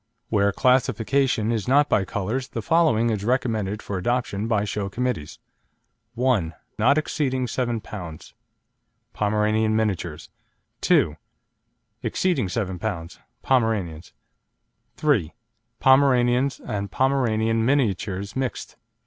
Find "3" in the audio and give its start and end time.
14.95-15.33